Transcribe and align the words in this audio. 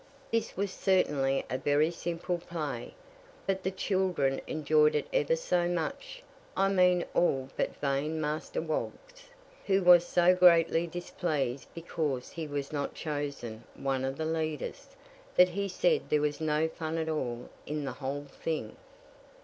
This 0.31 0.57
was 0.57 0.71
certainly 0.71 1.45
a 1.47 1.59
very 1.59 1.91
simple 1.91 2.39
play, 2.39 2.95
but 3.45 3.61
the 3.61 3.69
children 3.69 4.41
enjoyed 4.47 4.95
it 4.95 5.05
ever 5.13 5.35
so 5.35 5.67
much 5.67 6.23
I 6.57 6.69
mean 6.69 7.05
all 7.13 7.49
but 7.55 7.75
vain 7.75 8.19
Master 8.19 8.63
Woggs, 8.63 9.29
who 9.67 9.83
was 9.83 10.03
so 10.03 10.33
greatly 10.33 10.87
displeased 10.87 11.67
because 11.75 12.31
he 12.31 12.47
was 12.47 12.73
not 12.73 12.95
chosen 12.95 13.63
one 13.75 14.03
of 14.03 14.17
the 14.17 14.25
leaders, 14.25 14.87
that 15.35 15.49
he 15.49 15.67
said 15.67 16.09
there 16.09 16.19
was 16.21 16.41
no 16.41 16.67
fun 16.67 16.97
at 16.97 17.07
all 17.07 17.47
in 17.67 17.85
the 17.85 17.91
whole 17.91 18.25
thing. 18.25 18.77